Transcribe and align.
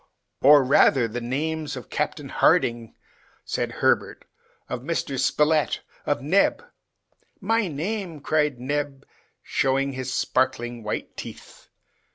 "Or, 0.41 0.63
rather, 0.63 1.07
the 1.07 1.21
names 1.21 1.75
of 1.75 1.91
Captain 1.91 2.29
Harding," 2.29 2.95
said 3.45 3.71
Herbert, 3.71 4.25
"of 4.67 4.81
Mr. 4.81 5.19
Spilett, 5.19 5.81
of 6.07 6.23
Neb!" 6.23 6.65
"My 7.53 7.67
name!" 7.67 8.19
cried 8.19 8.59
Neb, 8.59 9.05
showing 9.43 9.93
his 9.93 10.11
sparkling 10.11 10.81
white 10.81 11.15
teeth. 11.15 11.67